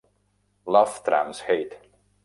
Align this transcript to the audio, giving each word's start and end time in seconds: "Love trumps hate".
"Love 0.65 1.03
trumps 1.09 1.41
hate". 1.47 1.77